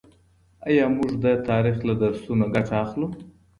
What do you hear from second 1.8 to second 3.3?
له درسونو ګټه اخلو؟